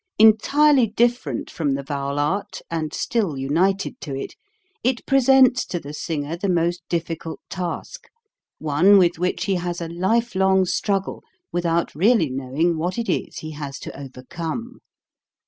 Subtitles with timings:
[0.17, 4.35] Entirely different from the vowel art and still united to it,
[4.83, 8.07] it presents to the singer the most difficult task,
[8.57, 13.51] one with which he has a lifelong struggle without really knowing what it is he
[13.51, 14.79] has to overcome.